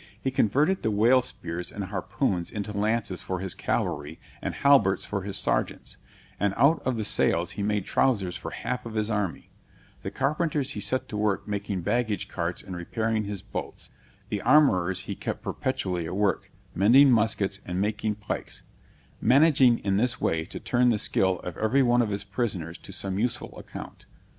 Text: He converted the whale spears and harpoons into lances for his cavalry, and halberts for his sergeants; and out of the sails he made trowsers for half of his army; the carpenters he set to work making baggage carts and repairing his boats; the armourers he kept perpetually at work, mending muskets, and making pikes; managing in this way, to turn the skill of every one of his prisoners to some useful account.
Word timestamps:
He 0.19 0.31
converted 0.31 0.81
the 0.81 0.89
whale 0.89 1.21
spears 1.21 1.71
and 1.71 1.83
harpoons 1.83 2.49
into 2.49 2.75
lances 2.75 3.21
for 3.21 3.37
his 3.39 3.53
cavalry, 3.53 4.19
and 4.41 4.55
halberts 4.55 5.05
for 5.05 5.21
his 5.21 5.37
sergeants; 5.37 5.97
and 6.39 6.55
out 6.57 6.81
of 6.87 6.97
the 6.97 7.03
sails 7.03 7.51
he 7.51 7.61
made 7.61 7.85
trowsers 7.85 8.35
for 8.35 8.49
half 8.49 8.87
of 8.87 8.95
his 8.95 9.11
army; 9.11 9.51
the 10.01 10.09
carpenters 10.09 10.71
he 10.71 10.81
set 10.81 11.07
to 11.09 11.17
work 11.17 11.47
making 11.47 11.81
baggage 11.81 12.27
carts 12.29 12.63
and 12.63 12.75
repairing 12.75 13.25
his 13.25 13.43
boats; 13.43 13.91
the 14.29 14.41
armourers 14.41 15.01
he 15.01 15.13
kept 15.13 15.43
perpetually 15.43 16.07
at 16.07 16.15
work, 16.15 16.49
mending 16.73 17.11
muskets, 17.11 17.59
and 17.63 17.79
making 17.79 18.15
pikes; 18.15 18.63
managing 19.21 19.77
in 19.85 19.97
this 19.97 20.19
way, 20.19 20.45
to 20.45 20.59
turn 20.59 20.89
the 20.89 20.97
skill 20.97 21.37
of 21.41 21.55
every 21.57 21.83
one 21.83 22.01
of 22.01 22.09
his 22.09 22.23
prisoners 22.23 22.79
to 22.79 22.91
some 22.91 23.19
useful 23.19 23.55
account. 23.55 24.07